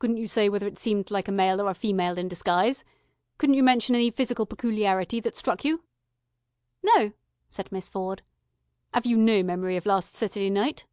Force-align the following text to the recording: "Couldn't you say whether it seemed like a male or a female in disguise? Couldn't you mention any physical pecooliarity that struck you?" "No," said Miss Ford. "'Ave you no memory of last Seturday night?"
"Couldn't 0.00 0.18
you 0.18 0.26
say 0.26 0.50
whether 0.50 0.66
it 0.66 0.78
seemed 0.78 1.10
like 1.10 1.28
a 1.28 1.32
male 1.32 1.62
or 1.62 1.70
a 1.70 1.74
female 1.74 2.18
in 2.18 2.28
disguise? 2.28 2.84
Couldn't 3.38 3.54
you 3.54 3.62
mention 3.62 3.94
any 3.94 4.10
physical 4.10 4.44
pecooliarity 4.44 5.18
that 5.22 5.34
struck 5.34 5.64
you?" 5.64 5.82
"No," 6.82 7.14
said 7.48 7.72
Miss 7.72 7.88
Ford. 7.88 8.20
"'Ave 8.92 9.08
you 9.08 9.16
no 9.16 9.42
memory 9.42 9.78
of 9.78 9.86
last 9.86 10.12
Seturday 10.12 10.50
night?" 10.50 10.84